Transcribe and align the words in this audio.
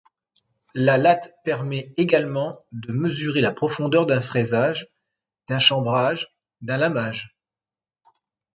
La 0.73 0.97
latte 0.97 1.31
permet 1.45 1.93
également 1.95 2.65
de 2.71 2.91
mesurer 2.91 3.39
la 3.39 3.51
profondeur 3.51 4.07
d'un 4.07 4.19
fraisage, 4.19 4.89
d'un 5.47 5.59
chambrage, 5.59 6.33
d'un 6.61 6.77
lamage. 6.77 7.37